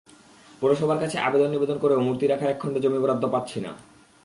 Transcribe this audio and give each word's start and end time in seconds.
পৌরসভার 0.61 1.01
কাছে 1.03 1.17
আবেদন–নিবেদন 1.27 1.77
করেও 1.83 2.05
মূর্তি 2.07 2.25
রাখার 2.27 2.51
একখণ্ড 2.53 2.75
জমি 2.83 2.99
বরাদ্দ 3.03 3.23
পাচ্ছি 3.33 3.57
না। 3.65 3.71